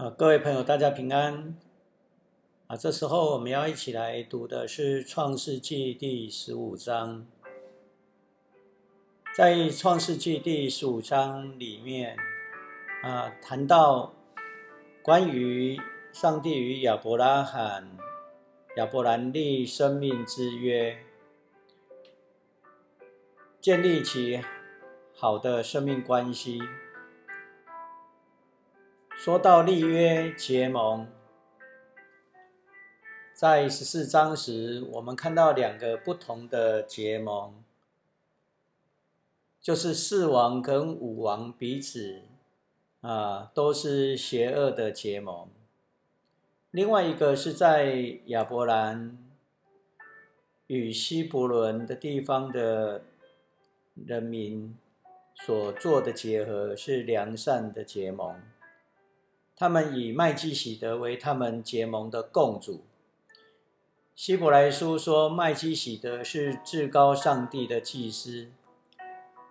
[0.00, 1.54] 啊，各位朋友，大家平安。
[2.68, 7.26] 啊，这时候我们要一起来读的是《创世纪》第十五章。
[9.36, 12.16] 在《创世纪》第十五章里面，
[13.02, 14.14] 啊，谈到
[15.02, 15.78] 关于
[16.14, 17.90] 上帝与亚伯拉罕、
[18.78, 20.96] 亚伯兰立生命之约，
[23.60, 24.40] 建立起
[25.14, 26.58] 好的生命关系。
[29.20, 31.06] 说到立约结盟，
[33.34, 37.62] 在十四章时，我们看到两个不同的结盟，
[39.60, 42.22] 就是四王跟五王彼此
[43.02, 45.50] 啊都是邪恶的结盟。
[46.70, 49.18] 另外一个是在亚伯兰
[50.66, 53.02] 与希伯伦的地方的
[53.94, 54.74] 人民
[55.34, 58.40] 所做的结合，是良善的结盟。
[59.60, 62.82] 他们以麦基喜德为他们结盟的共主。
[64.14, 68.48] 希伯来书说，麦基喜德是至高上帝的祭司，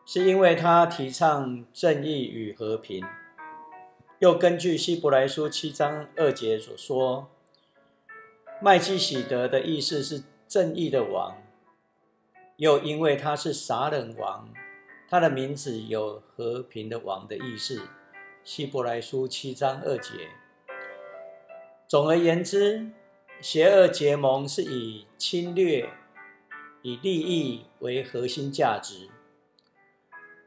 [0.07, 3.05] 是因为他提倡正义与和平。
[4.17, 7.30] 又根据希伯来书七章二节所说，
[8.59, 11.37] 麦基喜德的意思是正义的王。
[12.57, 14.49] 又因为他是撒冷王，
[15.07, 17.83] 他的名字有和平的王的意思。
[18.52, 20.28] 希伯来书七章二节。
[21.88, 22.89] 总而言之，
[23.39, 25.88] 邪恶结盟是以侵略、
[26.81, 29.08] 以利益为核心价值，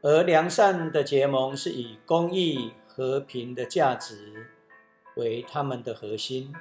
[0.01, 4.47] 而良善的结盟是以公益、和平的价值
[5.15, 6.53] 为他们的核心。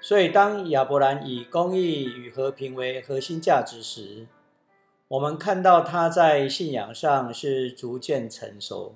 [0.00, 4.26] 所以，当亚伯兰以公益与和平为核心价值时，
[5.08, 8.94] 我们看到他在信仰上是逐渐成熟。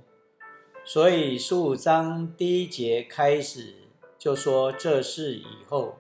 [0.87, 3.75] 所以十五章第一节开始
[4.19, 5.97] 就说这事以后，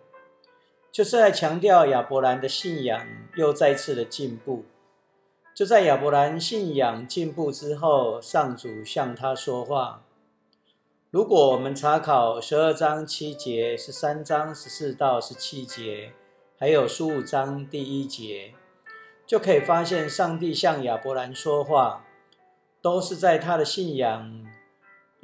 [0.92, 4.66] 就是在强调亚伯兰的信仰又再次的进步。
[5.54, 10.03] 就在亚伯兰信仰进步之后，上主向他说话。
[11.10, 16.12] 如果我们查考十二章七节、十三章十四到十七节，
[16.59, 18.53] 还有十五章第一节，
[19.26, 22.04] 就可以发现上帝向亚伯兰说话，
[22.82, 24.44] 都是在他的信仰。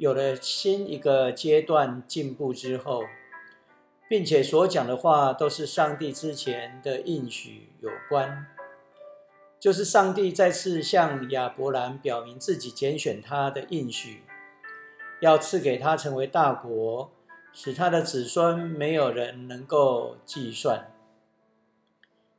[0.01, 3.03] 有了新一个阶段进步之后，
[4.09, 8.47] 并且所讲的话都是上帝之前的应许有关，
[9.59, 14.23] 就是上帝再次向亚伯兰表明自己拣选他的应许，
[15.19, 17.11] 要赐给他成为大国，
[17.53, 20.91] 使他的子孙没有人能够计算。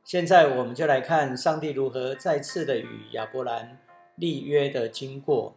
[0.03, 3.79] 现在我们就来看上帝如何再次的与亚伯兰
[4.17, 5.55] 立约的经过。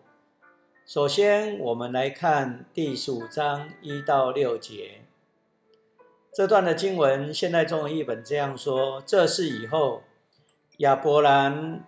[0.86, 5.00] 首先，我们来看第十五章一到六节
[6.32, 7.34] 这段的经文。
[7.34, 10.04] 现代中文译本这样说：这是以后
[10.76, 11.82] 亚伯兰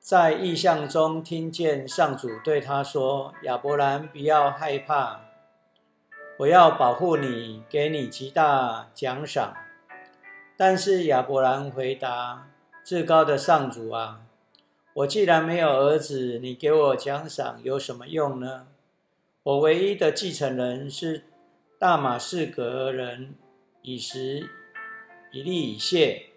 [0.00, 5.20] 在异象中听见上主对他说：“亚伯兰，不要害怕，
[6.40, 9.54] 我要保护你，给你极大奖赏。”
[10.58, 12.48] 但是亚伯兰回答
[12.82, 14.22] ：“至高的上主啊！”
[14.96, 18.68] 我既然没有儿子，你给我奖赏有什么用呢？
[19.42, 21.24] 我唯一的继承人是
[21.78, 23.34] 大马士革人
[23.82, 24.48] 以实、
[25.32, 26.28] 以利、以谢。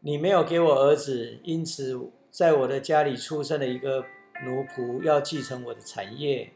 [0.00, 4.06] 你没有给我儿子，因此在我的家里出生的一个
[4.46, 6.54] 奴仆要继承我的产业。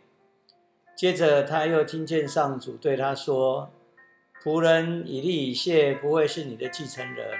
[0.97, 3.71] 接着他又听见上主对他说
[4.43, 7.39] ：“仆人以利、以谢不会是你的继承人。”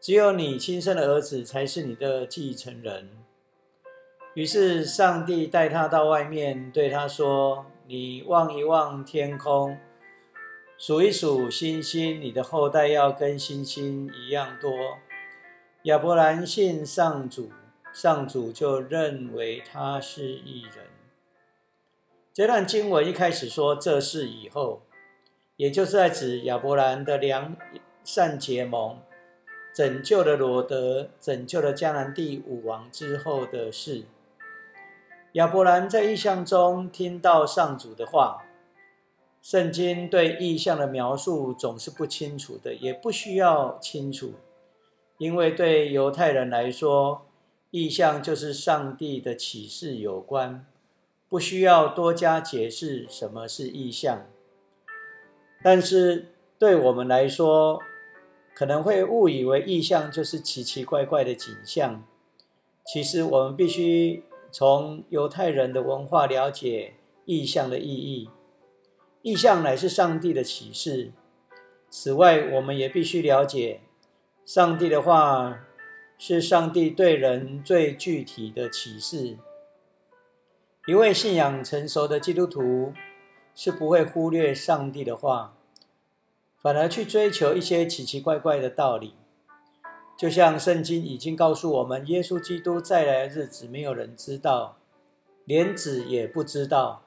[0.00, 3.10] 只有你亲生的儿子才是你的继承人。
[4.32, 9.76] 于是上帝带他到外面，对他说：“你望一望天空，
[10.78, 14.70] 数一数星星，你的后代要跟星星一样多。”
[15.84, 17.50] 亚伯兰信上主，
[17.92, 20.86] 上主就认为他是异人。
[22.32, 24.82] 这段经文一开始说这事以后，
[25.56, 27.54] 也就是在指亚伯兰的良
[28.02, 28.98] 善结盟。
[29.80, 34.02] 拯救了罗德，拯救了迦南地五王之后的事。
[35.32, 38.44] 亚伯兰在异象中听到上主的话。
[39.40, 44.34] 圣经对异象的描述总是不清楚的，也不需要清楚，
[45.16, 47.26] 因为对犹太人来说，
[47.70, 50.66] 异象就是上帝的启示有关，
[51.30, 54.26] 不需要多加解释什么是异象。
[55.62, 57.80] 但是对我们来说，
[58.60, 62.04] 可能会误以为意象就是奇奇怪怪的景象，
[62.84, 64.22] 其实我们必须
[64.52, 66.92] 从犹太人的文化了解
[67.24, 68.28] 意象的意义。
[69.22, 71.12] 意象乃是上帝的启示。
[71.88, 73.80] 此外，我们也必须了解，
[74.44, 75.60] 上帝的话
[76.18, 79.38] 是上帝对人最具体的启示。
[80.86, 82.92] 一位信仰成熟的基督徒
[83.54, 85.56] 是不会忽略上帝的话，
[86.62, 89.14] 反而去追求一些奇奇怪怪的道理。
[90.16, 94.76] 就像圣经已经告诉我们，耶稣基督再来的日子，没有人知道，
[95.46, 97.02] 连子也不知道。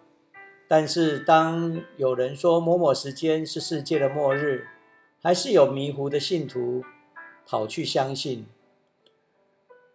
[0.68, 4.68] 但是，当有人说某某时间是世界的末日，
[5.22, 6.84] 还是有迷糊的信徒
[7.46, 8.48] 跑去相信。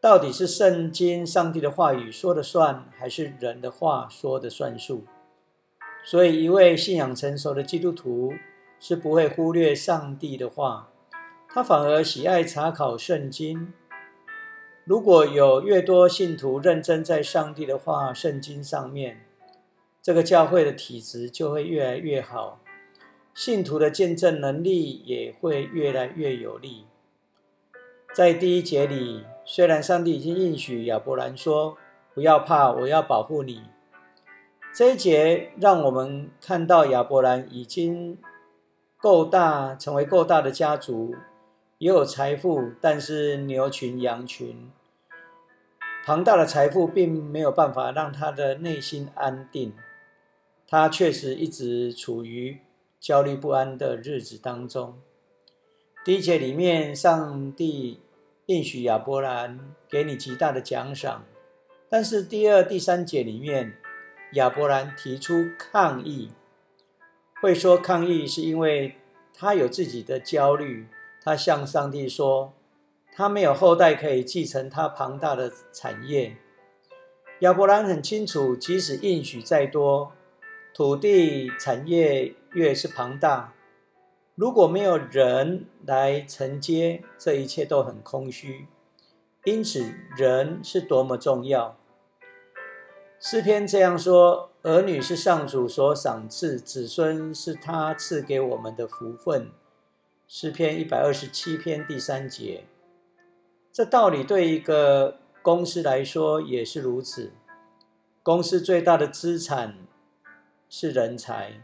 [0.01, 5.03] 到底是圣经、上帝的话语说了算，还是人的话说的算数？
[6.05, 8.33] 所以，一位信仰成熟的基督徒
[8.79, 10.91] 是不会忽略上帝的话，
[11.49, 13.73] 他反而喜爱查考圣经。
[14.85, 19.25] 如果有越多信徒认真在上帝的话、圣经上面，
[20.03, 22.61] 这个教会的体质就会越来越好，
[23.35, 26.87] 信徒的见证能力也会越来越有力。
[28.15, 29.25] 在第一节里。
[29.51, 31.79] 虽然上帝已经应许亚伯兰说
[32.13, 33.63] ：“不要怕，我要保护你。”
[34.77, 38.19] 这一节让我们看到亚伯兰已经
[39.01, 41.15] 够大，成为够大的家族，
[41.79, 44.71] 也有财富，但是牛群、羊群，
[46.05, 49.73] 庞大的财富并没有办法让他的内心安定。
[50.67, 52.59] 他确实一直处于
[53.01, 54.99] 焦虑不安的日子当中。
[56.05, 58.01] 第一节里面，上帝。
[58.47, 61.27] 应许亚伯兰给你极大的奖赏，
[61.91, 63.75] 但是第二、第三节里面，
[64.33, 66.31] 亚伯兰提出抗议。
[67.41, 68.97] 会说抗议，是因为
[69.33, 70.89] 他有自己的焦虑。
[71.23, 72.55] 他向上帝说，
[73.13, 76.37] 他没有后代可以继承他庞大的产业。
[77.41, 80.13] 亚伯兰很清楚，即使应许再多，
[80.73, 83.53] 土地产业越是庞大。
[84.35, 88.67] 如果没有人来承接，这一切都很空虚。
[89.45, 91.77] 因此，人是多么重要。
[93.21, 99.51] 诗篇这样说：儿女是上主所赏赐，子孙是他赐给我们的福分。
[100.27, 102.65] 诗篇一百二十七篇第三节。
[103.73, 107.33] 这道理对一个公司来说也是如此。
[108.23, 109.79] 公司最大的资产
[110.69, 111.63] 是人才，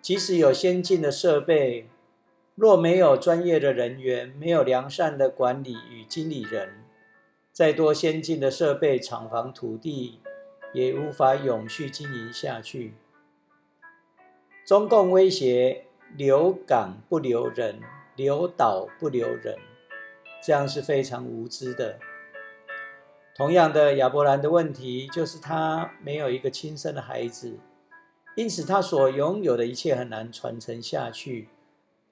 [0.00, 1.90] 即使有先进的设备。
[2.54, 6.82] 若没有专业的人员，没有良善的管理与经理人，
[7.52, 10.20] 再多先进的设备、厂房、土地，
[10.72, 12.94] 也无法永续经营下去。
[14.64, 15.86] 中共威胁
[16.16, 17.80] 留港不留人，
[18.16, 19.56] 留岛不留人，
[20.42, 21.98] 这样是非常无知的。
[23.34, 27.58] 同样的，亚伯兰的问题就是他没有一个亲生的孩子，
[28.34, 31.48] 因此他所拥有的一切很难传承下去。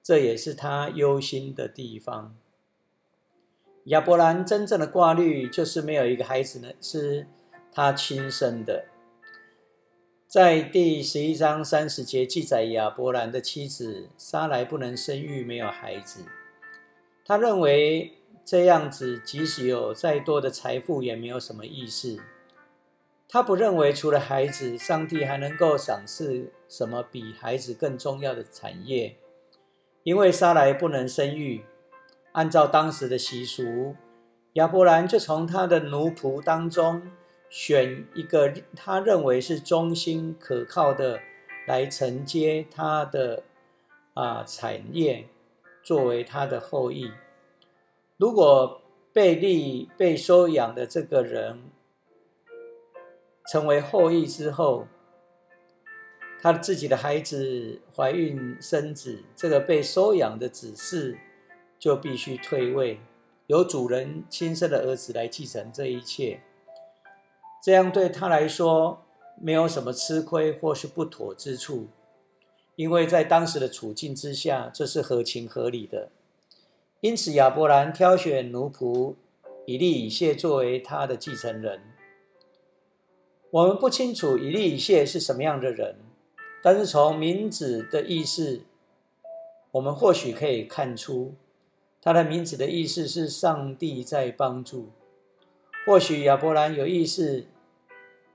[0.01, 2.33] 这也是他忧心的地方。
[3.85, 7.27] 亚伯兰真正的挂虑就是没有一个孩子呢，是
[7.77, 8.85] 他亲生的。
[10.27, 16.25] 在第十一章三十节记载，亚伯兰的妻子撒来不能生育，没有孩子。
[17.23, 18.13] 他认为
[18.43, 22.17] 这样子，即使有再多的财富，也没有什么意思。
[23.29, 29.17] 他不认为除了孩子，上帝还能够赏赐什么比孩子更重要的产业。
[30.01, 31.63] 因为撒来不能生育，
[32.31, 33.95] 按照当时的习俗，
[34.53, 37.03] 亚伯兰就从他的奴仆当中
[37.49, 41.19] 选一个他认为是忠心可靠的
[41.65, 43.43] 来承接他的
[44.13, 45.27] 啊产业，
[45.83, 47.11] 作为他的后裔。
[48.17, 48.81] 如果
[49.13, 51.71] 被立被收养的这个人
[53.47, 54.87] 成为后裔之后，
[56.41, 61.17] 他自己的孩子怀孕生子，这个被收养的子嗣
[61.79, 62.99] 就必须退位，
[63.47, 66.41] 由主人亲生的儿子来继承这一切。
[67.61, 69.05] 这样对他来说
[69.39, 71.87] 没有什么吃亏或是不妥之处，
[72.75, 76.09] 因为在当时的处境之下，这是合情合理的。
[77.01, 79.15] 因此，亚伯兰挑选奴仆
[79.65, 81.81] 以利以谢作为他的继承人。
[83.51, 85.97] 我们不清楚以利以谢是什么样的人。
[86.63, 88.61] 但是从名字的意思，
[89.71, 91.35] 我们或许可以看出，
[92.01, 94.89] 他的名字的意思是上帝在帮助。
[95.87, 97.47] 或许亚伯兰有意识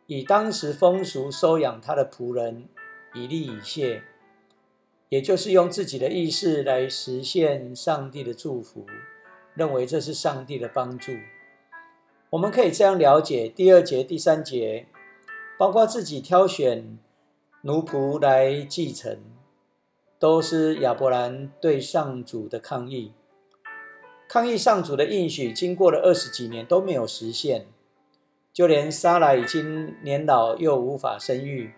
[0.06, 2.66] 以当时风俗收养他的仆人
[3.12, 4.02] 以利以谢，
[5.10, 8.86] 也就是用自己的意识来实现上帝的祝福，
[9.54, 11.12] 认为这是上帝的帮助。
[12.30, 14.86] 我们可以这样了解第二节、第三节，
[15.58, 16.98] 包括自己挑选。
[17.64, 19.20] 奴仆来继承，
[20.18, 23.12] 都是亚伯兰对上主的抗议。
[24.32, 27.66] 抗议上主的应许，经过了二十几年都没有实现，
[28.50, 31.74] 就连莎拉已经年老又无法生育，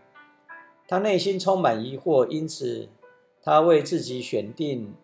[0.87, 2.89] 他内心充满疑惑，因此
[3.43, 4.95] 他为自己选定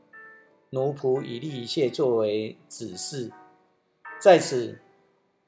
[0.71, 3.33] 奴仆以利一切作为子嗣。
[4.21, 4.78] 在此，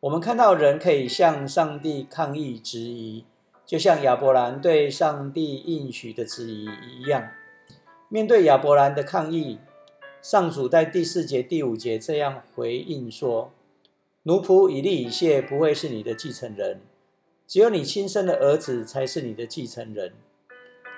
[0.00, 3.24] 我们看到人可以向上帝抗议质疑，
[3.64, 6.68] 就像亚伯兰对上帝应许的质疑
[6.98, 7.30] 一样。
[8.08, 9.60] 面对亚伯兰的抗议。
[10.22, 13.52] 上主在第四节、第五节这样回应说
[14.22, 16.80] ：“奴仆以利以谢不会是你的继承人，
[17.48, 20.12] 只有你亲生的儿子才是你的继承人。”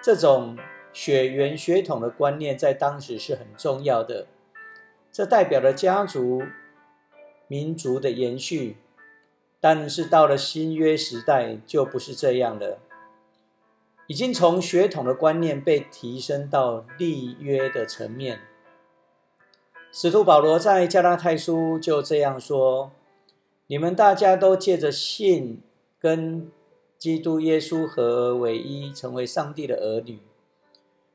[0.04, 0.58] 这种
[0.92, 4.26] 血缘血统的观念在当时是很重要的，
[5.10, 6.42] 这代表了家族、
[7.48, 8.76] 民族的延续。
[9.58, 12.78] 但是到了新约时代，就不是这样了，
[14.06, 18.40] 已经从血统的观念被提升到立约的层面。
[19.96, 22.90] 使徒保罗在加拉太书就这样说
[23.68, 25.62] ：“你们大家都借着信
[26.00, 26.50] 跟
[26.98, 30.18] 基督耶稣合而为一，成为上帝的儿女。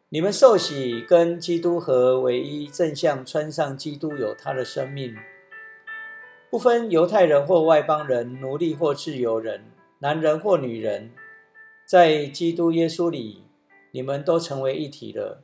[0.08, 5.14] 你们受洗跟基督合为一，正像穿上基督有他的生命，
[6.50, 9.66] 不分犹太人或外邦人，奴隶或自由人，
[10.00, 11.12] 男人或女人，
[11.86, 13.44] 在基督耶稣里，
[13.92, 15.42] 你们都成为一体了。”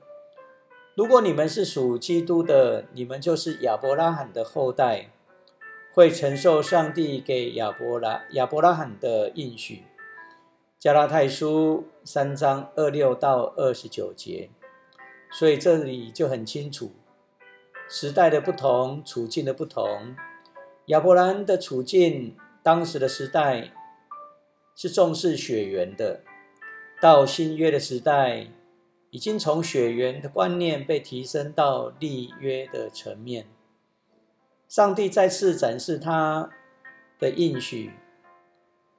[0.95, 5.09] 如果你们是属基督的，你们就是亚伯拉罕的后代，
[5.93, 9.83] 会承受上帝给亚伯拉亚伯拉罕的应许。
[10.79, 14.49] 加拉太书三章二六到二十九节，
[15.29, 16.93] 所以这里就很清楚，
[17.89, 20.15] 时代的不同，处境的不同。
[20.85, 23.73] 亚伯兰的处境，当时的时代
[24.73, 26.21] 是重视血缘的，
[27.01, 28.47] 到新约的时代。
[29.15, 33.47] 已经从血缘的观念被提升到立约的层面。
[34.67, 36.49] 上帝再次展示他
[37.17, 37.93] 的应许，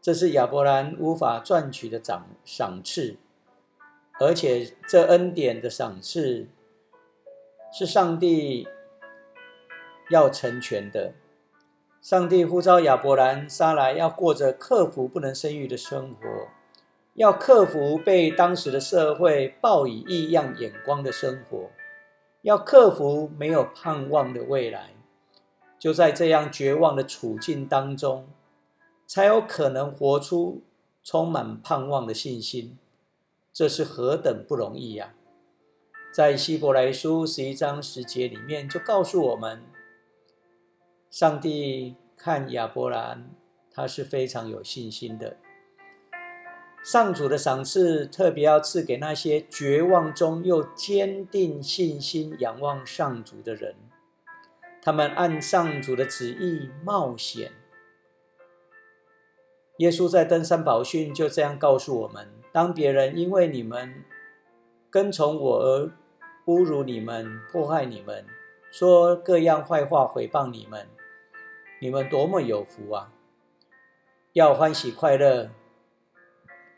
[0.00, 3.18] 这是亚伯兰无法赚取的赏赏赐，
[4.18, 6.48] 而且这恩典的赏赐
[7.70, 8.66] 是上帝
[10.08, 11.12] 要成全的。
[12.00, 16.55] 上帝呼召亚伯兰、撒来要过着克服不能生育的生活。
[17.16, 21.70] 要克服被当时的社会报以异样眼光的生活，
[22.42, 24.90] 要克服没有盼望的未来，
[25.78, 28.28] 就在这样绝望的处境当中，
[29.06, 30.62] 才有可能活出
[31.02, 32.76] 充满盼望的信心。
[33.50, 35.14] 这是何等不容易呀！
[36.12, 39.62] 在希伯来书十一章十节里面就告诉我们，
[41.10, 43.30] 上帝看亚伯兰，
[43.70, 45.38] 他是非常有信心的。
[46.86, 53.74] 上主的赏赐特别要赐给那些绝望中又坚定信心、仰望上主的人。
[54.80, 57.50] 他们按上主的旨意冒险。
[59.78, 64.04] 耶稣在登山宝训就这样告诉我们：当别人因为你们
[64.88, 65.90] 跟从我而
[66.44, 68.24] 侮辱你们、迫害你们、
[68.70, 70.86] 说各样坏话毁谤你们，
[71.80, 73.10] 你们多么有福啊！
[74.34, 75.50] 要欢喜快乐。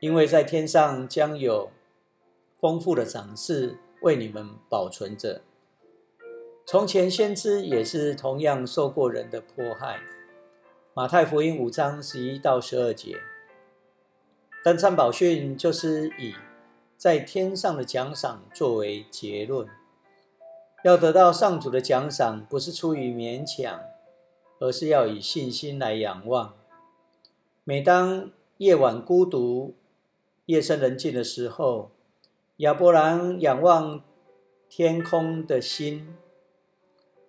[0.00, 1.71] 因为在天上将有
[2.61, 5.43] 丰富的赏赐为你们保存着。
[6.64, 10.00] 从前先知也是同样受过人的迫害。
[10.95, 13.19] 马太福音五章十一到十二节，
[14.62, 16.35] 登山宝训就是以
[16.97, 19.67] 在天上的奖赏作为结论。
[20.85, 23.81] 要得到上主的奖赏，不是出于勉强，
[24.61, 26.55] 而是要以信心来仰望。
[27.64, 29.75] 每当夜晚孤独，
[30.49, 31.90] 夜深人静的时候，
[32.57, 34.02] 亚伯兰仰望
[34.67, 36.17] 天空的心，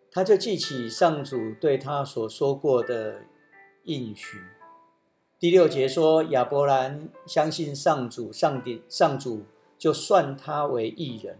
[0.10, 3.24] 他就记起上主对他所说过的
[3.84, 4.38] 应许。
[5.38, 9.44] 第六节说，亚伯兰相信上主，上帝上主
[9.78, 11.40] 就算他为义人。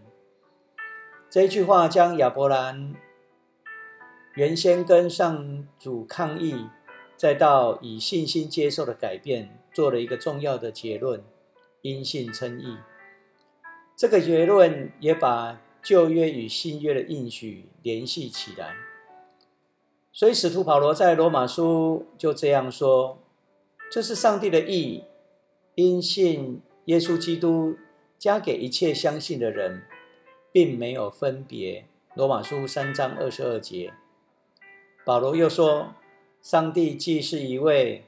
[1.30, 2.94] 这一句话将亚伯兰
[4.34, 6.66] 原先跟上主抗议，
[7.16, 11.24] 再到以信心接受的改变，做了一个重要的结论。
[11.82, 12.76] 因信称义，
[13.96, 18.74] 这个结论也把旧约与新约的应许联系起来。
[20.12, 23.18] 所以使徒保罗在罗马书就这样说
[23.90, 25.04] ：“这是上帝的义，
[25.74, 27.78] 因信耶稣基督
[28.18, 29.82] 加给一切相信的人，
[30.52, 33.94] 并没有分别。”罗马书三章二十二节。
[35.06, 35.94] 保罗又说
[36.42, 38.04] ：“上帝既是一位，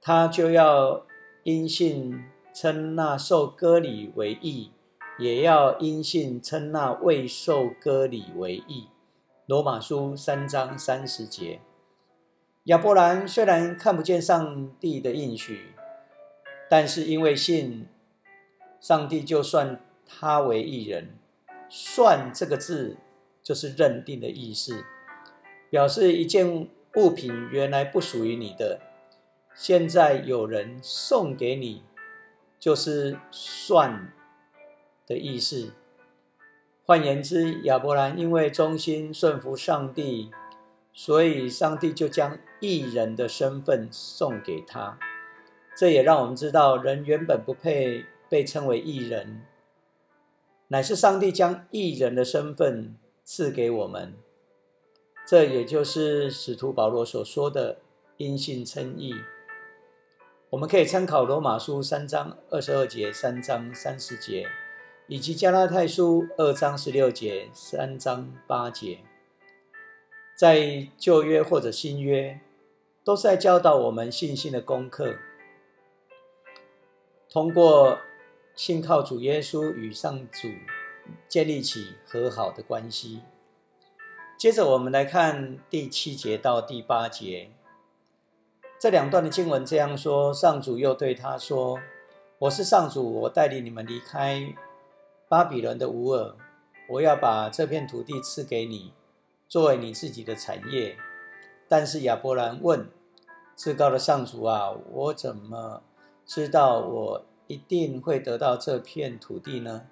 [0.00, 1.04] 他就要
[1.42, 2.22] 因信。”
[2.54, 4.70] 称那受割礼为义，
[5.18, 8.88] 也要因信称那未受割礼为义。
[9.46, 11.60] 罗马书三章三十节。
[12.64, 15.74] 亚伯兰虽然看不见上帝的应许，
[16.70, 17.88] 但是因为信，
[18.80, 21.18] 上帝就算他为义人。
[21.68, 22.96] 算这个字
[23.42, 24.84] 就是认定的意思，
[25.68, 28.80] 表示一件物品原来不属于你的，
[29.56, 31.82] 现在有人送给你，
[32.64, 34.10] 就是算
[35.06, 35.74] 的意思。
[36.86, 40.30] 换言之，亚伯兰因为忠心顺服上帝，
[40.90, 44.98] 所以上帝就将异人的身份送给他。
[45.76, 49.42] 这也让我们知道，人原本不配被称为异人。
[50.68, 54.14] 乃是上帝将异人的身份赐给我们，
[55.26, 57.80] 这也就是使徒保罗所说的
[58.16, 59.14] 因信称义。
[60.54, 64.46] 我们可以参考罗马书三章二十二节、三章三十节，
[65.08, 69.00] 以及加拉太书二章十六节、三章八节。
[70.36, 72.38] 在旧约或者新约，
[73.02, 75.16] 都是在教导我们信心的功课。
[77.28, 77.98] 通过。
[78.54, 80.48] 信靠主耶稣与上主
[81.26, 83.20] 建立起和好的关系。
[84.38, 87.50] 接着，我们来看第七节到第八节
[88.84, 91.80] 这两段的经文这样说：上主又对他说
[92.38, 94.54] ：“我是上主，我带领你们离开
[95.26, 96.36] 巴比伦的乌尔，
[96.90, 98.92] 我要把这片土地赐给你，
[99.48, 100.98] 作为你自己的产业。”
[101.66, 102.86] 但是亚伯兰问
[103.56, 105.82] ：“至高的上主啊，我怎么
[106.26, 109.86] 知道我？”一定会得到这片土地呢。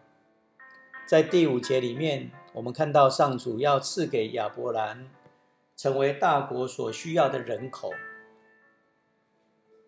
[1.07, 5.09] 在第五节里面，我们看到上主要赐给亚伯兰
[5.79, 7.91] 成为大国所需要的人口，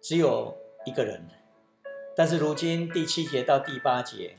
[0.04, 1.26] 只有一个人。
[2.14, 4.36] 但是如今第七节到第八节，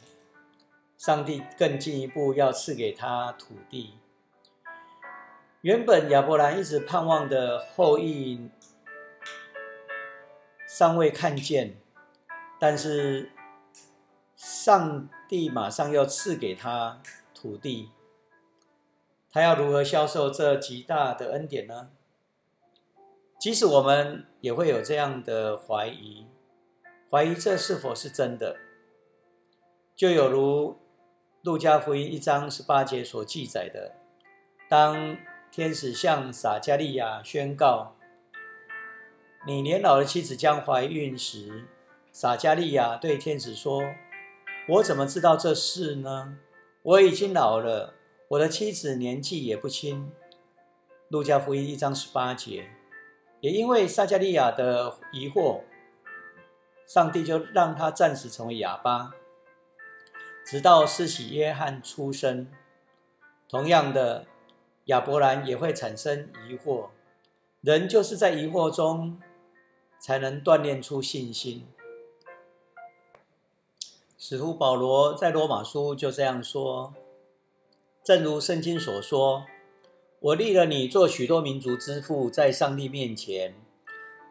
[0.95, 3.95] 上帝更进一步要赐给他土地。
[5.61, 8.47] 原本亚伯兰一直盼望的后裔
[10.67, 11.75] 尚未看见。
[12.59, 13.31] 但是，
[14.35, 17.01] 上帝马上要赐给他
[17.33, 17.89] 土地，
[19.31, 21.89] 他要如何销售这极大的恩典呢？
[23.45, 26.25] 即使我们也会有这样的怀疑，
[27.11, 28.57] 怀疑这是否是真的，
[29.95, 30.79] 就有如
[31.43, 33.91] 路加福音一章十八节所记载的：
[34.67, 35.15] 当
[35.51, 37.95] 天使向撒加利亚宣告，
[39.45, 41.65] 你年老的妻子将怀孕时。
[42.11, 43.83] 撒加利亚对天使说
[44.69, 46.39] ：“我怎么知道这事呢？
[46.81, 47.93] 我已经老了，
[48.29, 50.11] 我的妻子年纪也不轻。”
[51.09, 52.71] 路加福音一章十八节，
[53.45, 55.61] 也因为撒加利亚的疑惑，
[56.87, 59.13] 上帝就让他暂时成为哑巴，
[60.43, 62.47] 直到施洗约翰出生。
[63.47, 64.25] 同样的，
[64.85, 66.87] 亚伯兰也会产生疑惑，
[67.61, 69.21] 人就是在疑惑中
[69.99, 71.67] 才能锻炼出信心。
[74.17, 76.95] 使徒保罗在罗马书就这样说
[78.03, 79.45] ：“正如圣经所说，
[80.25, 83.53] 我立了你做许多民族之父，在上帝面前，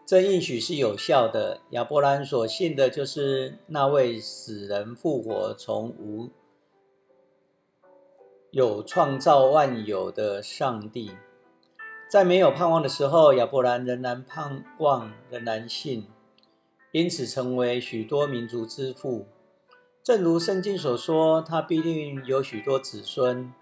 [0.04, 1.60] 这应许是有效的。
[1.70, 6.30] 亚伯兰所信的就是那位死人复活、从无
[8.50, 11.12] 有创造万有的上帝。
[12.10, 16.08] 在没有盼望的时候，亚伯兰仍然盼望，仍然信，
[16.90, 19.26] 因此成为许多民族之父。”
[20.02, 23.52] 正如圣经所说，他必定有许多子孙。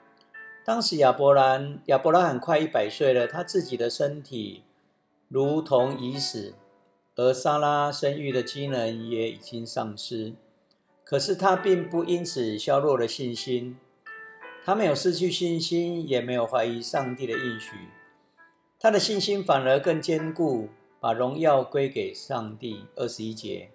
[0.65, 4.63] 当时亚伯兰，亚伯兰很快一百岁了，他自己的身体
[5.29, 6.55] 如同已死，
[7.17, 10.35] 而莎拉生育的机能也已经丧失。
[11.05, 13.77] 可是他并不因此削弱了信心，
[14.65, 17.75] 他没有失去信心，也没有怀疑上帝的应许，
[18.79, 20.69] 他的信心反而更坚固，
[21.01, 22.87] 把荣耀归给上帝。
[22.95, 23.71] 二十一节。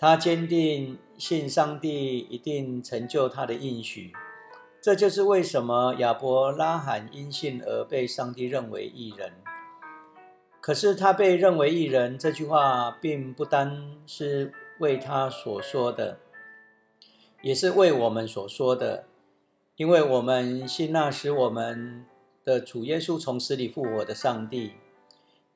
[0.00, 4.12] 他坚定信上帝一定成就他的应许，
[4.88, 9.34] 这就是为什么亚伯拉罕因信而被上帝认为义人。
[10.62, 16.20] 可是他被认为义人这句话，并不单是为他所说的，
[17.42, 19.04] 也是为我们所说的，
[19.76, 22.06] 因为我们信那使我们
[22.42, 24.72] 的主耶稣从死里复活的上帝，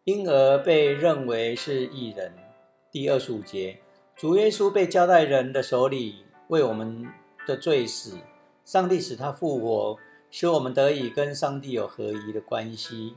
[0.05, 2.35] 因而被认为是义人。
[2.90, 3.79] 第二十五节。
[4.14, 7.09] 主耶稣被交在人的手里，为我们
[7.47, 8.18] 的罪死，
[8.64, 9.98] 上帝使他复活，
[10.31, 13.16] 使我们得以跟上帝有合一的关系。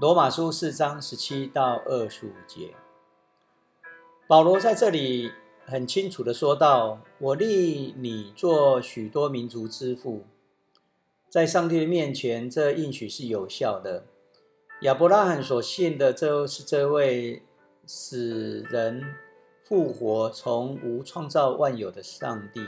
[0.00, 2.74] 罗马书四章十七到二十五节，
[4.26, 5.32] 保罗在这里
[5.64, 10.24] 很清楚的说到：“我立你做许多民族之父。”
[11.30, 14.04] 在上帝的面前，这应许是有效的。
[14.82, 17.42] 亚伯拉罕所信的，就是这位
[17.86, 19.14] 使人
[19.64, 22.60] 复活、从无创造万有的上帝。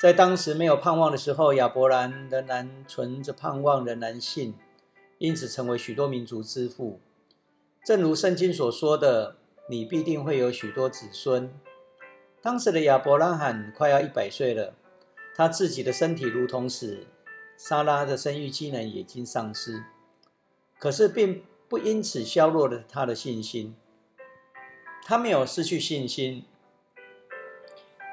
[0.00, 4.54] 在当时没有盼望的时候，亚伯兰仍然存着盼望，仍然信，
[5.18, 7.00] 因此成为许多民族之父。
[7.84, 9.36] 正如圣经所说的
[9.68, 11.52] ：“你必定会有许多子孙。”
[12.40, 14.72] 当时的亚伯拉罕快要一百岁了，
[15.36, 17.06] 他自己的身体如同死。
[17.58, 19.84] 莎拉的生育机能已经丧失，
[20.78, 23.76] 可是并不因此削弱了他的信心。
[25.04, 26.46] 他没有失去信心，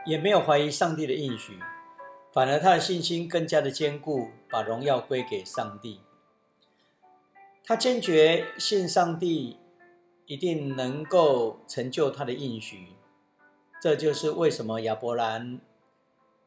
[0.06, 1.58] 也没有怀疑上帝的应许，
[2.38, 6.02] 反而他的信心更加的坚固，把荣耀归给上帝。
[7.63, 9.58] 他坚决信上帝
[10.28, 12.89] 一定能够成就他的应许，
[13.82, 15.60] 这就是为什么亚伯兰。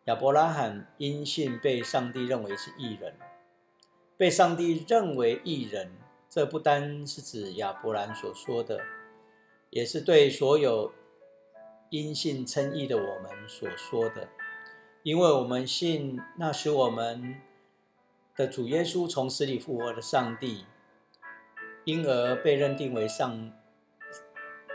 [0.04, 3.14] 亚伯拉罕因信被上帝认为是异人，
[4.16, 5.90] 被上帝认为异人，
[6.28, 8.80] 这不单是指亚伯兰所说的，
[9.70, 10.92] 也是对所有
[11.88, 14.28] 因信称义的我们所说的。
[15.02, 17.40] 因为我们信那使我们
[18.36, 20.66] 的主耶稣从死里复活的上帝，
[21.86, 23.50] 因而被认定为上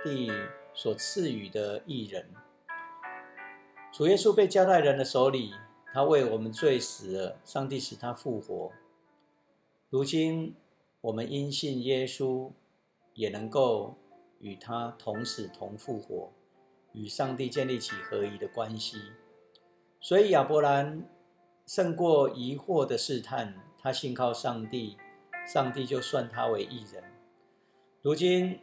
[0.03, 0.31] 帝
[0.73, 2.33] 所赐予的异人。
[3.93, 5.53] 主耶稣被交在人的手里，
[5.93, 8.71] 他为我们罪死了，上帝使他复活。
[9.91, 10.55] 如今
[11.01, 12.51] 我们因信耶稣，
[13.13, 13.95] 也能够
[14.39, 16.33] 与他同死同复活，
[16.93, 18.97] 与上帝建立起合一的关系。
[20.05, 21.03] 所以亚伯兰
[21.65, 24.97] 胜过疑惑的试探，他信靠上帝，
[25.47, 27.03] 上帝就算他为义人。
[28.03, 28.59] 如今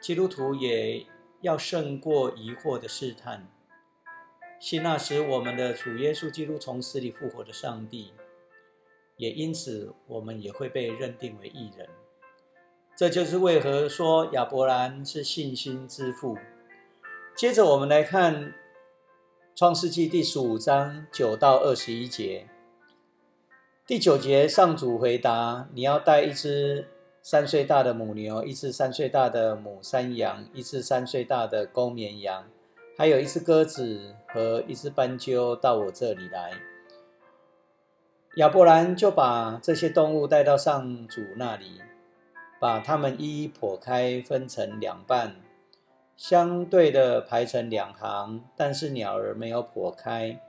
[0.00, 1.04] 基督徒也
[1.42, 3.46] 要胜过疑惑的试探。
[4.58, 8.14] 信那时我们的主耶稣基督从死里复活的上帝，
[9.18, 11.86] 也因此我们也会被认定为义人。
[12.96, 16.38] 这就是为何说亚伯兰是信心之父。
[17.36, 18.54] 接着我们来看
[19.56, 22.48] 创世纪第十五章九到二十一节。
[23.86, 26.88] 第九节，上主回答：“你要带一只
[27.22, 32.48] 三岁大的母牛，一只三岁大的母山羊，一只三岁大的公绵羊。”
[32.98, 36.50] 还有一只鸽子和一只斑鸠到我这里来，
[38.34, 41.80] 亚伯兰就把这些动物带到上主那里，
[42.58, 45.36] 把它们一一剖开，分成两半，
[46.16, 50.40] 相对的排成两行，但是鸟儿没有剖开。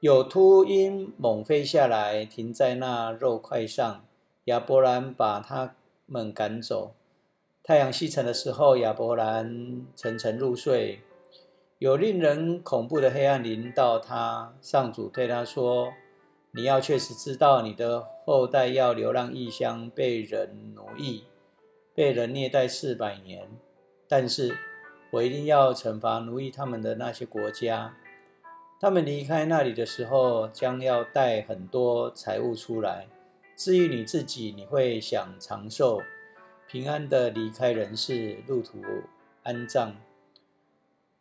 [0.00, 4.04] 有秃鹰猛飞下来，停在那肉块上，
[4.44, 5.74] 亚伯兰把它
[6.06, 6.92] 们赶走。
[7.62, 11.00] 太阳西沉的时候，亚伯兰沉沉入睡。
[11.78, 15.92] 有令人恐怖的黑暗临到他，上主对他说
[16.52, 21.24] ：“你要确实知道，你的后代要流浪异乡，被人奴役，
[21.94, 23.48] 被人虐待四百年。
[24.10, 24.58] 但是，
[25.12, 27.94] 我一定要惩罚奴役他们的那些国家。
[28.80, 33.06] 他们离开那里的时候，将要带很多财物出来。
[33.54, 36.02] 至于你自己，你会享长寿，
[36.66, 38.82] 平安的离开人世，入土
[39.44, 39.94] 安葬。”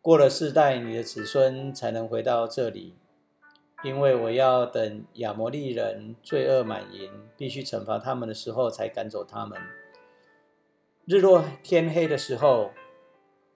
[0.02, 2.96] 过了世代，你的子孙才能回到这里，
[3.84, 9.60] 因为我要等亚摩利人罪恶满盈，必须惩罚他们的时候才赶走他们。
[11.12, 12.70] 日落天黑的时候，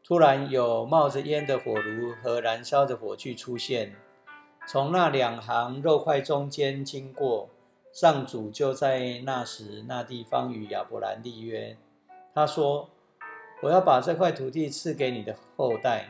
[0.03, 3.93] 突然有冒着烟的火炉和燃烧的火炬出现，
[4.67, 7.51] 从那两行肉块中间经过。
[7.93, 11.77] 上主就在那时那地方与亚伯兰立约，
[12.33, 12.89] 他说
[13.61, 16.09] ：“我要把这块土地赐给你的后代。”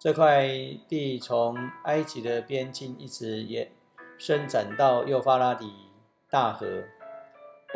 [0.00, 0.48] 这块
[0.88, 3.70] 地从埃及的边境一直也
[4.16, 5.70] 伸展到幼发拉底
[6.30, 6.84] 大河，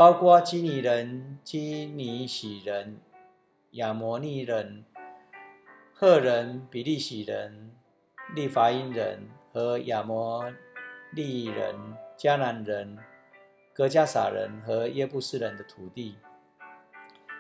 [0.00, 3.02] 包括基尼人、基尼喜人、
[3.72, 4.86] 亚摩利人、
[5.92, 7.72] 赫人、比利喜人、
[8.34, 10.50] 利法因人和亚摩
[11.12, 11.76] 利人、
[12.16, 12.96] 迦南人、
[13.74, 16.16] 格加撒人和耶布斯人的土地。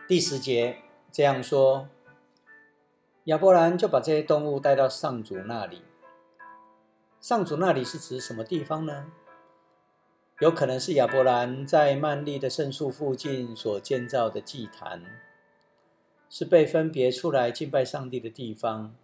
[0.06, 0.76] 第十节
[1.10, 1.88] 这样说。
[3.24, 5.80] 亚伯兰就把这些动物带到上主那里。
[7.22, 9.06] 上主那里是指什么地方呢？
[10.40, 15.02] 有可能是亚伯兰在曼利的圣树附近所建造的祭坛，
[16.30, 18.94] 是被分别出来敬拜上帝的地方。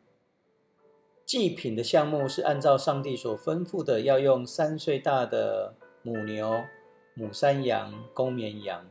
[1.27, 6.65] 祭品的项目是按照上帝所吩咐的，要用三岁大的母牛、
[7.13, 8.87] 母山羊、公绵羊，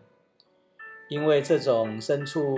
[1.10, 2.56] 因为这种牲畜。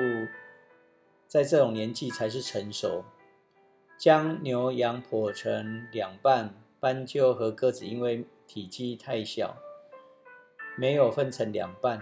[1.27, 3.03] 在这种年纪才是成熟，
[3.97, 9.57] 将牛羊剖成两半，斑鸠和鸽子因为体积太小，
[10.77, 12.01] 没有分成两半。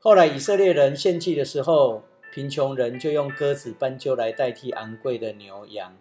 [0.00, 5.96] 后来以色列人献祭的时候，贫穷人就用鸽子、斑鸠来代替昂贵的牛羊。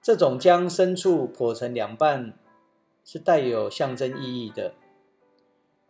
[0.00, 2.38] 这种将牲畜剖成两半，
[3.04, 4.74] 是带有象征意义的，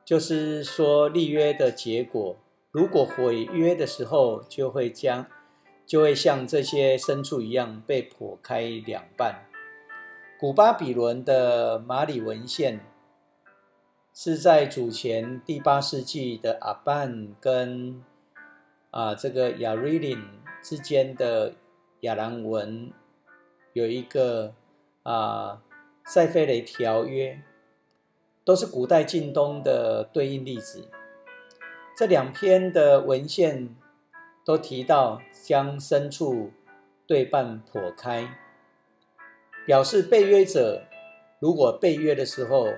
[0.05, 2.37] 就是说立约的结果，
[2.71, 5.27] 如果毁约的时候，就会将。
[5.87, 9.45] 就会像这些牲畜一样被剖开两半。
[10.41, 12.81] 古巴比伦的马里文献
[14.15, 18.03] 是在主前第八世纪的阿班跟
[18.91, 20.19] 啊这个亚瑞林
[20.63, 21.53] 之间的
[22.01, 22.91] 亚兰文
[23.73, 24.55] 有一个
[25.03, 25.61] 啊
[26.07, 27.43] 塞菲雷条约，
[28.45, 30.89] 都是古代近东的对应例子。
[31.97, 33.77] 这两篇的文献。
[34.47, 36.53] 都提到将牲畜
[37.07, 38.29] 对半剖开，
[39.65, 40.83] 表示被约者
[41.41, 42.69] 如果被约的时候，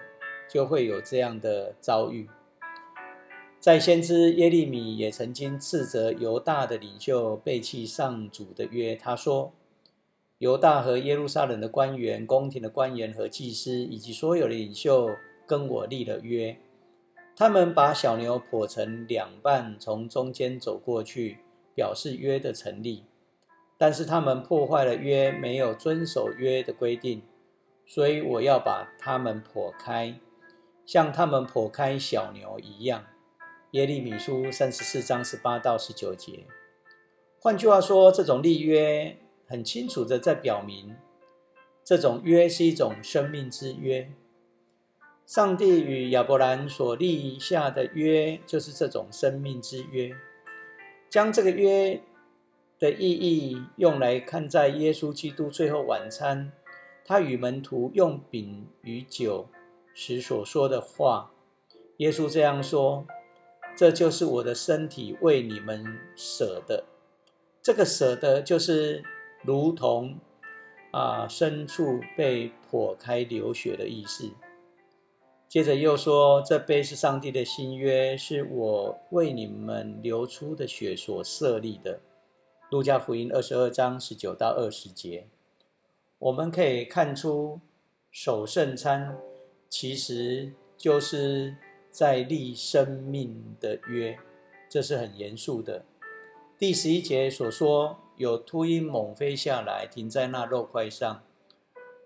[0.48, 2.28] 就会有这样的遭遇。
[3.58, 9.52] 在先知耶利米也曾经斥责犹大的领袖背弃上主的约，他说
[10.38, 15.10] ：“犹大和耶路撒冷的官员、宫廷的官员和祭司，以及所有的领袖，
[15.46, 16.56] 跟我立了约，
[17.34, 21.38] 他们把小牛剖成两半，从中间走过去。”
[21.76, 23.04] 表示约的成立，
[23.76, 27.20] 但是他们破坏了约，没有遵守约的规定，
[27.84, 30.18] 所以我要把他们剖开，
[30.86, 33.04] 像他们剖开小牛一样。
[33.72, 36.44] 耶利米书三十四章十八到十九节。
[37.40, 40.96] 换句话说，这种立约很清楚的在表明，
[41.84, 44.10] 这种约是一种生命之约。
[45.26, 50.14] 上帝与亚伯兰所立下的约，就是这种生命之约。
[51.10, 52.00] 将这个约
[52.78, 56.52] 的意义用来看，在耶稣基督最后晚餐，
[57.04, 59.48] 他与门徒用饼与酒
[59.98, 61.32] 时所说的话。
[61.96, 63.06] 耶稣这样说
[63.74, 66.84] ：“这就是我的身体，为你们舍的。”
[67.62, 69.02] 这个舍的，就是
[69.42, 70.18] 如同
[70.90, 74.30] 啊牲畜被剖开流血的意思。
[75.48, 82.00] 接着又说：“这杯是上帝的新约，是我为你们流出的血所设立的。”
[82.70, 85.28] 路加福音二十二章十九到二十节，
[86.18, 87.60] 我们可以看出
[88.10, 89.16] 守圣餐
[89.68, 91.56] 其实就是
[91.90, 94.18] 在立生命的约，
[94.68, 95.84] 这是很严肃的。
[96.58, 101.22] 第十一节所说有秃鹰猛飞下来，停在那肉块上，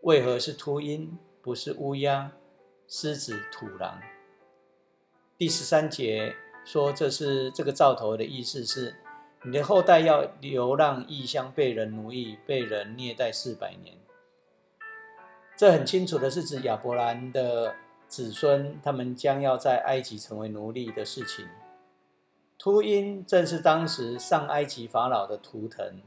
[0.03, 2.33] 为何是秃鹰，不是乌鸦？
[2.89, 4.01] 狮子、土狼。
[5.39, 8.97] 第十三节说，这是这个兆头的意思是，
[9.45, 14.00] 你的后代要流浪异乡，被人奴役，被人虐待四百年。
[15.61, 17.75] 这很清楚的是指亚伯兰的
[18.09, 21.47] 子孙，他们将要在埃及成为奴隶的事情。
[22.57, 26.01] 秃鹰正是当时上埃及法老的图腾。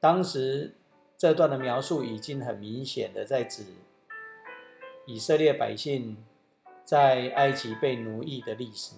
[0.00, 0.74] 当时
[1.16, 3.62] 这段的描述已经很明显的在指。
[5.06, 6.16] 以色列百姓
[6.82, 8.96] 在埃及被奴役的历史，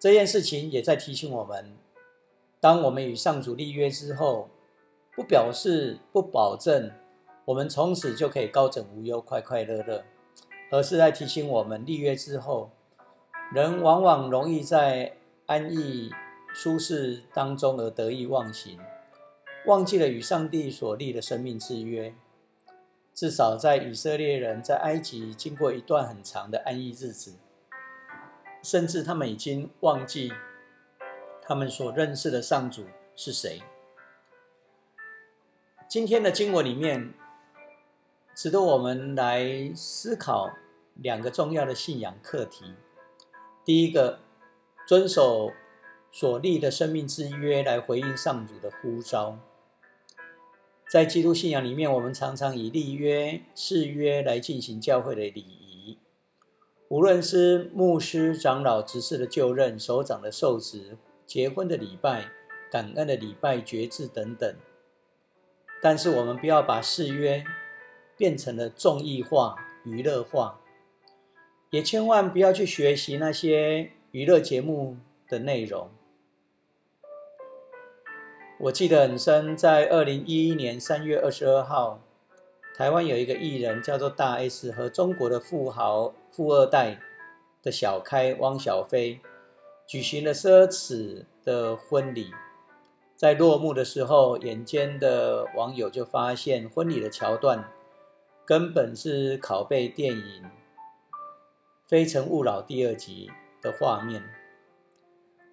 [0.00, 1.76] 这件事情也在提醒我们：
[2.58, 4.50] 当我们与上主立约之后，
[5.14, 6.90] 不表示不保证
[7.44, 10.04] 我们从此就可以高枕无忧、快快乐乐，
[10.70, 12.70] 而是在提醒我们，立约之后，
[13.52, 16.10] 人往往容易在安逸
[16.54, 18.78] 舒适当中而得意忘形，
[19.66, 22.14] 忘记了与上帝所立的生命之约。
[23.12, 27.34] 至少在以色列人在埃及经过一段很长的安逸日子，
[28.62, 30.32] 甚至他们已经忘记
[31.42, 33.60] 他们所认识的上主是谁。
[35.92, 37.12] 今天的经文里面，
[38.34, 40.50] 值得我们来思考
[40.94, 42.64] 两个重要的信仰课题：
[43.62, 44.20] 第一个，
[44.88, 45.52] 遵守
[46.10, 49.38] 所立的生命之约，来回应上主的呼召。
[50.90, 55.98] 在基督信仰里面，我们常常以立约、誓约来进行教会的礼仪。
[56.88, 62.30] 无论是牧师、长老、执事的就任、首长的受职、结婚的礼拜、
[62.70, 64.56] 感恩的礼拜、绝志等等。
[65.84, 67.44] 但是，我们不要把誓约
[68.16, 70.60] 变成了综艺化、娱乐化，
[71.70, 75.90] 也千万不要去学习那些娱乐节目的内容。
[78.60, 82.00] 我记得很深，在二零一一年三月二十二号，
[82.76, 87.00] 台湾有一个艺人叫做大 S 和中国的富豪富二代
[87.60, 89.18] 的小开汪小菲
[89.84, 92.30] 举行了奢侈的婚礼。
[93.22, 97.70] 在落幕的时候，眼尖的网友就发现婚礼的桥段
[98.44, 100.42] 根本是拷贝电影
[101.84, 103.30] 《非诚勿扰》第二集
[103.60, 104.24] 的画面。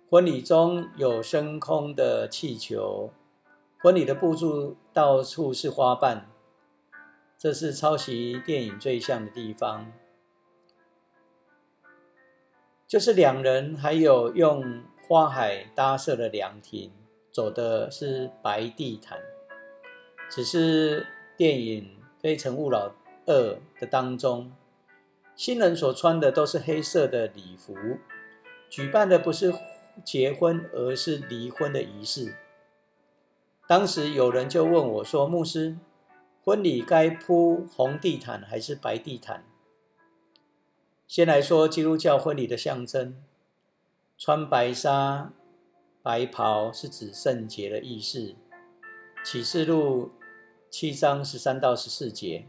[0.09, 3.11] 婚礼中有升空的气球，
[3.77, 6.27] 婚礼的布置到处是花瓣，
[7.37, 9.93] 这是抄袭电影最像的地方。
[12.87, 16.91] 就是两人还有用花海搭设的凉亭。
[17.39, 19.17] 走的是白地毯，
[20.29, 21.83] 只是电影
[22.21, 22.93] 《非诚勿扰
[23.27, 24.51] 二》的当中，
[25.37, 27.73] 新人所穿的都是黑色的礼服，
[28.69, 29.53] 举办的不是
[30.03, 32.35] 结婚，而是离婚的仪式。
[33.65, 35.77] 当时有人就问我说：“牧师，
[36.43, 39.45] 婚礼该铺红地毯还是白地毯？”
[41.07, 43.15] 先来说基督教婚礼的象征，
[44.17, 45.31] 穿白纱。
[46.09, 48.19] 白袍是指圣洁的意思，
[49.23, 50.05] 《启示录》
[50.67, 52.47] 七章十三到十四节。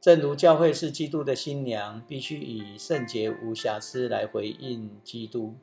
[0.00, 5.54] 正如教会是基督的新娘，必须以圣洁无瑕疵来回应基督，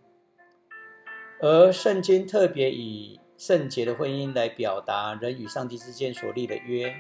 [1.41, 6.95] 而圣经特别以圣洁的婚姻来表达人与上帝之间所立的约。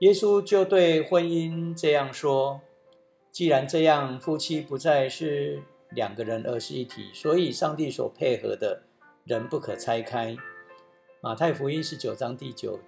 [0.00, 2.60] 耶稣就对婚姻这样说
[3.30, 5.62] ：“既然这样，夫妻不再是。”
[5.94, 8.82] 两个人而是一体，所以上帝所配合的
[9.24, 10.36] 人不可拆开。
[11.20, 12.78] 马太福音十九章第九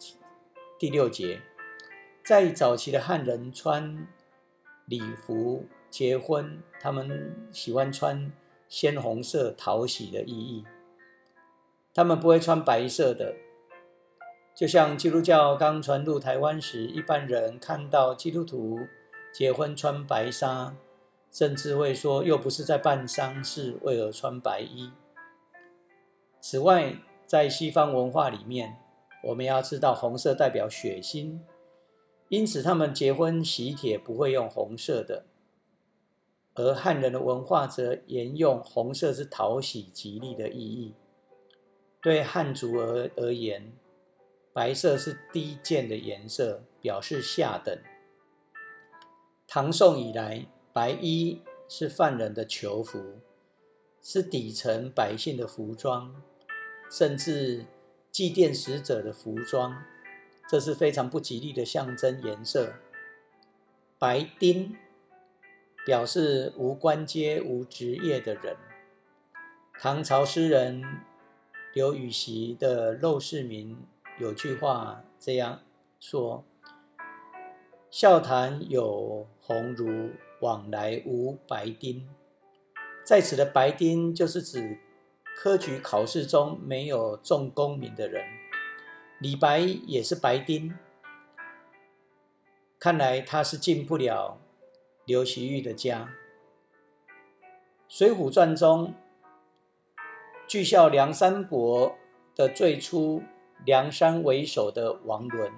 [0.78, 1.40] 第六节，
[2.24, 4.06] 在早期的汉人穿
[4.84, 8.30] 礼服结婚，他们喜欢穿
[8.68, 10.64] 鲜红色讨喜的意义，
[11.94, 13.34] 他们不会穿白色的。
[14.54, 18.80] 就像基督教刚传入台湾时，一般人看到基督徒
[19.32, 20.74] 结婚穿白纱。
[21.36, 24.90] 甚至会说，又不是在办丧事，为何穿白衣？
[26.40, 26.96] 此外，
[27.26, 28.78] 在西方文化里面，
[29.22, 31.40] 我们要知道红色代表血腥，
[32.30, 35.26] 因此他们结婚喜帖不会用红色的。
[36.54, 40.94] 而汉人的文化则沿用红色是讨喜吉利的意义。
[42.00, 43.74] 对汉族而而言，
[44.54, 47.78] 白色是低贱的颜色，表示下等。
[49.46, 50.46] 唐宋以来。
[50.76, 53.02] 白衣是犯人的囚服，
[54.02, 56.14] 是底层百姓的服装，
[56.90, 57.64] 甚至
[58.12, 59.82] 祭奠死者的服装，
[60.46, 62.74] 这是非常不吉利的象征颜色。
[63.98, 64.76] 白丁
[65.86, 68.54] 表示无官阶、无职业的人。
[69.80, 70.82] 唐朝诗人
[71.72, 73.78] 刘禹锡的《陋室铭》
[74.20, 75.62] 有句话这样
[75.98, 76.44] 说
[77.90, 82.06] ：“笑谈有鸿儒。”往来无白丁，
[83.04, 84.78] 在此的白丁就是指
[85.34, 88.24] 科举考试中没有中功名的人。
[89.18, 90.74] 李白也是白丁，
[92.78, 94.38] 看来他是进不了
[95.06, 96.10] 刘琦玉的家。
[97.98, 98.92] 《水浒传》中，
[100.46, 101.96] 据效梁山伯
[102.34, 103.22] 的最初
[103.64, 105.50] 梁山为首的王伦，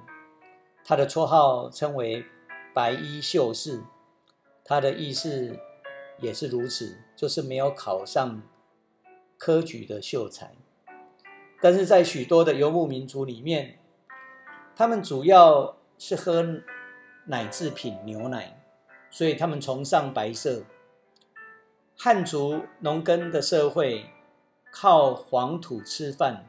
[0.84, 2.24] 他的绰号称为
[2.72, 3.82] 白衣秀士。
[4.68, 5.58] 他的意思
[6.18, 8.42] 也是如此，就是没有考上
[9.38, 10.54] 科举的秀才。
[11.62, 13.78] 但是在许多的游牧民族里面，
[14.76, 16.60] 他们主要是喝
[17.28, 18.62] 奶制品牛奶，
[19.08, 20.64] 所以他们崇尚白色。
[21.96, 24.10] 汉族农耕的社会
[24.70, 26.46] 靠黄土吃饭，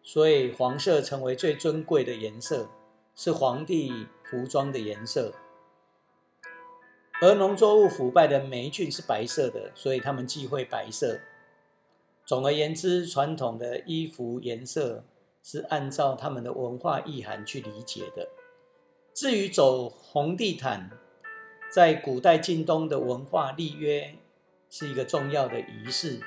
[0.00, 2.70] 所以黄色成为最尊贵的颜色，
[3.16, 5.34] 是皇帝服装的颜色。
[7.22, 11.20] 而农作物腐败的霉菌是白色的，所以他们忌讳白色。
[12.26, 15.04] 总而言之，传统的衣服颜色
[15.40, 18.28] 是按照他们的文化意涵去理解的。
[19.14, 20.90] 至于走红地毯，
[21.72, 24.16] 在古代晋东的文化立约
[24.68, 26.18] 是一个重要的仪式。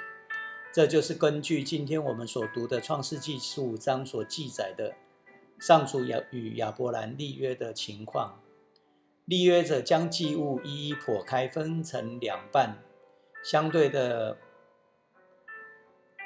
[0.71, 4.93] 这就是根据今天我们所读的《创世纪》十五章所记载的
[5.59, 8.39] 上主亚与亚伯兰立约的情况。
[9.25, 12.77] 立约者将祭物一一剖开，分成两半，
[13.43, 14.37] 相对的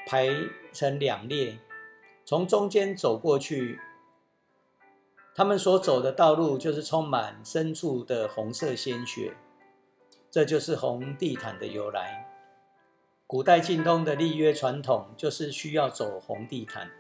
[0.06, 0.28] 排
[0.74, 1.60] 成两列，
[2.26, 3.80] 从中间走过去。
[5.34, 9.34] 他们所走的道路就是充满深处的红色鲜血，
[10.30, 12.30] 这就是红地毯的由来。
[13.26, 16.92] 古代晋东的立约传统就是需要走红地毯，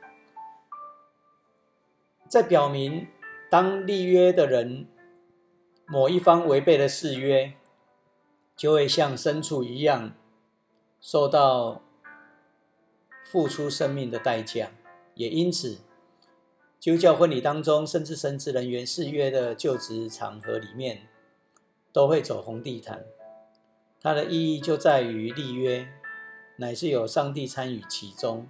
[2.30, 3.06] 在表明
[3.50, 4.88] 当立约的人。
[5.92, 7.54] 某一方违背了誓约，
[8.56, 10.14] 就会像牲畜一样
[11.02, 11.82] 受到
[13.24, 14.72] 付出生命的代价。
[15.16, 15.80] 也因此，
[16.80, 21.08] 基督教婚礼当中，甚至神职人员誓约的就职场合里面，
[21.92, 23.04] 都会走红地毯。
[24.00, 25.90] 它的意义就在于立约，
[26.58, 28.48] 乃是有上帝参与其中。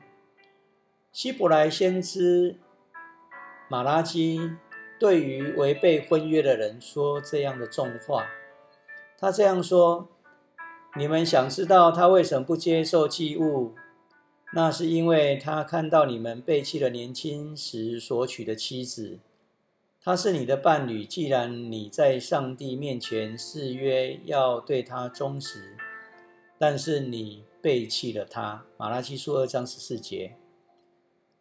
[1.13, 2.59] 希伯来先知
[3.69, 4.51] 马拉基
[4.99, 8.27] 对于违背婚约的人说这样的重话，
[9.17, 10.09] 他这样说
[10.97, 13.75] ：“你们想知道他为什么不接受祭物？
[14.53, 19.19] 那是因为他看到你们背弃了年轻时所娶的妻子，
[20.03, 21.05] 他是你的伴侣。
[21.05, 25.77] 既然你在上帝面前誓约要对他忠实，
[26.57, 30.35] 但是你背弃了他。”马拉基书二章十四节。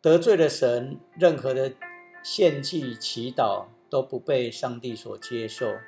[0.01, 1.73] 得罪了神，任何的
[2.31, 5.79] 献祭、祈祷都不被上帝所接受。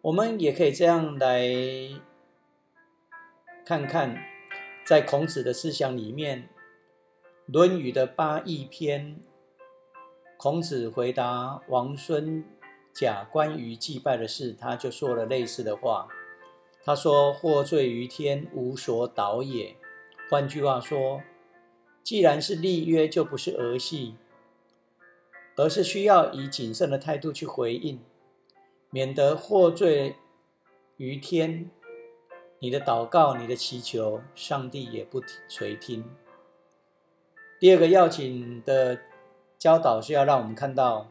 [0.00, 1.46] 我们也可以这样来
[3.62, 4.24] 看看，
[4.86, 6.44] 在孔子的思想里面，
[7.52, 9.20] 《论语》的八佾篇，
[10.38, 12.42] 孔子回答王孙
[12.94, 16.08] 贾关于祭拜的事，他就说了类似的话。
[16.82, 19.76] 他说：“获罪于天，无所导也。”
[20.30, 21.20] 换句话说。
[22.02, 24.14] 既然是立约，就不是儿戏，
[25.56, 28.00] 而是需要以谨慎的态度去回应，
[28.90, 30.16] 免得获罪
[30.96, 31.70] 于天。
[32.60, 36.04] 你的祷告、你的祈求，上帝也不垂听。
[37.60, 38.98] 第二个要紧的
[39.58, 41.08] 教导是要让我们看到，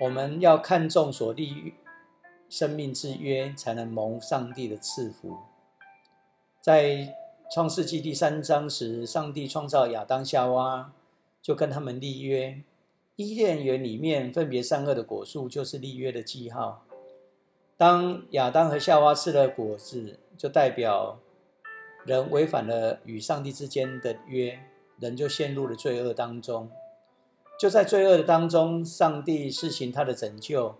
[0.00, 1.74] 我们要看重所立
[2.48, 5.38] 生命之约，才能蒙上帝的赐福。
[6.60, 7.14] 在
[7.52, 10.92] 创世纪第三章时，上帝创造亚当夏娃，
[11.40, 12.62] 就跟他们立约。
[13.16, 16.84] 伊甸园里面分别善恶的果树，就是立约的记号。
[17.76, 21.20] 当亚当和夏娃吃了果子，就代表
[22.04, 24.58] 人违反了与上帝之间的约，
[24.98, 26.68] 人就陷入了罪恶当中。
[27.56, 30.74] 就在罪恶的当中，上帝施行他的拯救，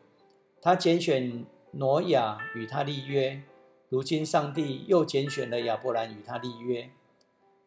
[0.60, 3.42] 他拣选挪亚与他立约。
[3.88, 6.90] 如今，上帝又拣选了亚伯兰与他立约，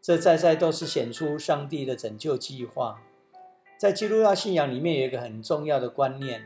[0.01, 3.01] 这在在都是显出上帝的拯救计划。
[3.77, 6.43] 在基督教信仰里面，有一个很重要的观念，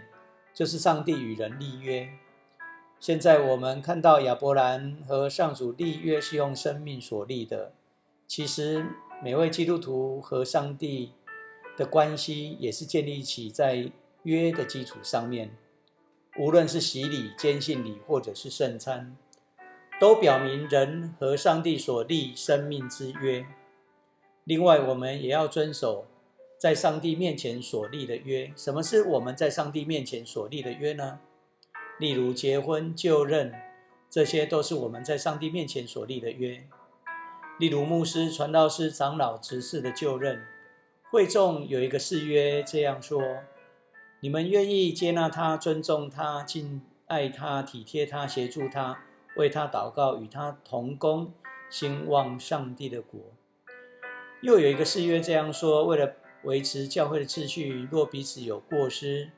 [0.53, 2.09] 就是上帝与人立约。
[2.99, 7.73] 现在我们看到亚伯兰和上主立约是用生命所立的，
[8.27, 8.86] 其实
[9.23, 11.13] 每位基督徒和上帝
[11.77, 13.89] 的关系也是建立起在
[14.23, 15.55] 约的基础上面。
[16.38, 19.15] 无论是洗礼、坚信礼，或者是圣餐。
[20.01, 23.45] 都表明人和上帝所立生命之约。
[24.45, 26.07] 另外，我们也要遵守
[26.62, 28.53] 在上帝面前所立的约。
[28.55, 31.20] 什么是我们在上帝面前所立的约呢？
[31.97, 33.51] 例如结婚、就任，
[34.12, 36.68] 这些都是我们在上帝面前所立的约。
[37.57, 40.43] 例如牧师、传道师、长老、执事的就任，
[41.09, 43.24] 会众有一个誓约，这样说：
[44.20, 48.99] 你们愿意接纳他、尊重他、敬爱他、体贴他、协助他。
[49.36, 51.34] 为他祷告，与他同工，
[51.72, 53.20] 兴旺上帝的国。
[54.41, 59.30] 又有一个誓约这样说：为了维持教会的秩序，若彼此有过失，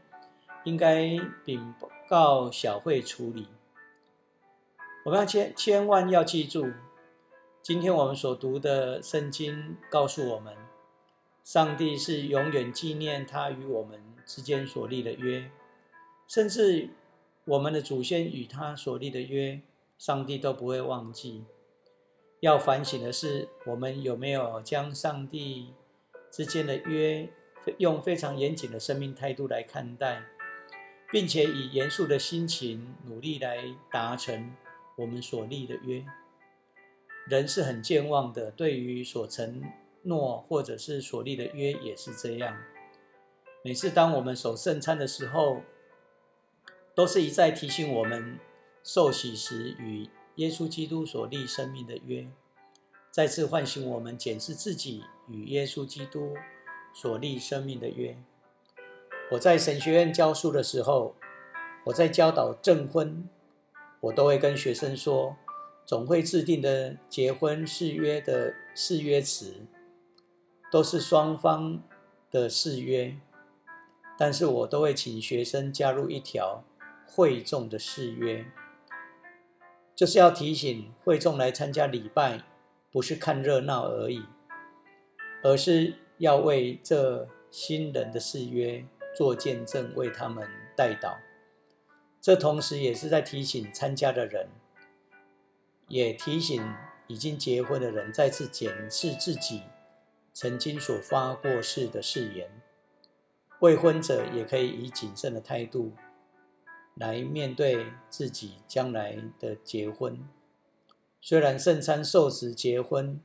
[0.64, 1.74] 应该禀
[2.08, 3.48] 告小会处理。
[5.06, 6.72] 我们要千千万要记住，
[7.62, 10.56] 今天我们所读的圣经告诉我们，
[11.44, 15.52] 上帝是永远纪念他与我们之间所立的约，
[16.28, 16.90] 甚至
[17.46, 19.62] 我们的祖先与他所立的约。
[19.96, 21.46] 上帝都不会忘记。
[22.42, 25.74] 要反省的是，我们有没有将上帝
[26.34, 27.30] 之间的约
[27.78, 30.24] 用非常严谨的生命态度来看待，
[31.12, 34.52] 并且以严肃的心情努力来达成
[34.98, 36.04] 我们所立的约。
[37.28, 39.62] 人是很健忘的，对于所承
[40.02, 42.58] 诺或者是所立的约也是这样。
[43.64, 45.62] 每次当我们守圣餐的时候，
[46.96, 48.40] 都是一再提醒我们。
[48.86, 52.28] 受洗时与耶稣基督所立生命的约，
[53.10, 56.34] 再次唤醒我们检视自己与耶稣基督
[56.94, 58.18] 所立生命的约。
[59.32, 61.16] 我在神学院教书的时候，
[61.86, 63.28] 我在教导证婚，
[64.02, 65.38] 我都会跟学生说，
[65.86, 69.66] 总会制定的结婚誓约的誓约词，
[70.72, 71.82] 都是双方
[72.30, 73.18] 的誓约，
[74.18, 76.64] 但是我都会请学生加入一条
[77.08, 78.46] 会众的誓约。
[79.96, 82.44] 就是要提醒会众来参加礼拜，
[82.92, 84.24] 不是看热闹而已，
[85.44, 88.86] 而是要为这新人的誓约
[89.16, 91.18] 做见证，为他们代祷。
[92.22, 94.48] 这同时也是在提醒参加的人，
[95.90, 96.64] 也提醒
[97.08, 99.64] 已经结婚的人再次检视自己
[100.32, 102.50] 曾经所发过誓的誓言。
[103.60, 105.94] 未婚者也可以以谨慎的态度
[106.96, 110.28] 来面对自己将来的结婚。
[111.22, 113.22] 虽然圣餐、受职、结婚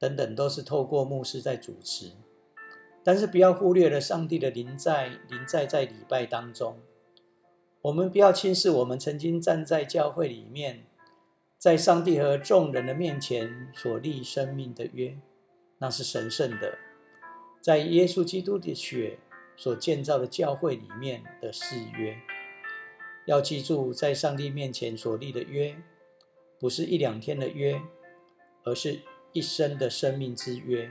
[0.00, 2.10] 等等都是透过牧师在主持，
[3.04, 6.80] 但是不要忽略了上帝的临在，临在在礼拜当中。
[7.82, 10.86] 我们不要轻视我们曾经站在教会里面，
[11.58, 15.16] 在上帝和众人的面前所立生命的约，
[15.78, 16.78] 那是神圣的，
[17.60, 19.18] 在耶稣基督的血。
[19.56, 22.16] 所建造的教会里面的誓约，
[23.26, 25.76] 要记住，在上帝面前所立的约，
[26.58, 27.78] 不是一两天的约，
[28.64, 29.00] 而是
[29.32, 30.90] 一生的生命之约。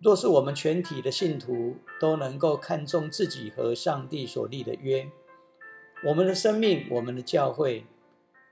[0.00, 5.10] 若是我们全体的信徒都能够看重自己和上帝所立的约，
[6.04, 7.84] 我们的生命，我们的教会，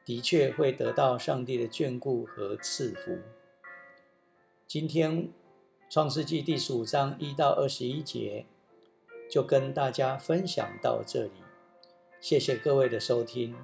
[0.04, 3.18] 的确会得到上帝的眷顾和赐福。
[4.66, 5.30] 今天，
[5.90, 8.46] 创世纪第十五章一到二十一节。
[9.30, 11.32] 就跟大家分享到这里，
[12.18, 13.54] 谢谢各位的收听。